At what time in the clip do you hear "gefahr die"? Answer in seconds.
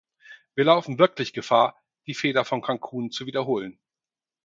1.31-2.15